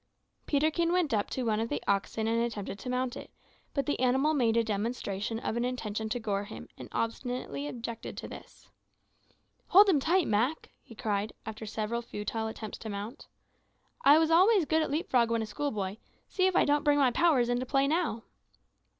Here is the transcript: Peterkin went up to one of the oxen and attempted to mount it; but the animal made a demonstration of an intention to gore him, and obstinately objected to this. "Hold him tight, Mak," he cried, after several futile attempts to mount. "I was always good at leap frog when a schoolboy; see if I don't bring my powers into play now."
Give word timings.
Peterkin 0.47 0.91
went 0.91 1.13
up 1.13 1.29
to 1.29 1.43
one 1.43 1.59
of 1.59 1.69
the 1.69 1.79
oxen 1.87 2.25
and 2.25 2.41
attempted 2.41 2.79
to 2.79 2.89
mount 2.89 3.15
it; 3.15 3.29
but 3.75 3.85
the 3.85 3.99
animal 3.99 4.33
made 4.33 4.57
a 4.57 4.63
demonstration 4.63 5.37
of 5.37 5.55
an 5.55 5.63
intention 5.63 6.09
to 6.09 6.19
gore 6.19 6.45
him, 6.45 6.67
and 6.75 6.89
obstinately 6.91 7.67
objected 7.67 8.17
to 8.17 8.27
this. 8.27 8.67
"Hold 9.67 9.87
him 9.89 9.99
tight, 9.99 10.27
Mak," 10.27 10.71
he 10.81 10.95
cried, 10.95 11.33
after 11.45 11.67
several 11.67 12.01
futile 12.01 12.47
attempts 12.47 12.79
to 12.79 12.89
mount. 12.89 13.27
"I 14.03 14.17
was 14.17 14.31
always 14.31 14.65
good 14.65 14.81
at 14.81 14.89
leap 14.89 15.07
frog 15.07 15.29
when 15.29 15.43
a 15.43 15.45
schoolboy; 15.45 15.97
see 16.27 16.47
if 16.47 16.55
I 16.55 16.65
don't 16.65 16.83
bring 16.83 16.97
my 16.97 17.11
powers 17.11 17.47
into 17.47 17.67
play 17.67 17.87
now." 17.87 18.23